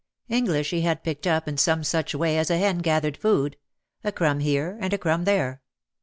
[0.29, 3.55] English he had picked up in some such way as a hen gathered food,
[4.03, 5.61] a crumb here and a crumb there.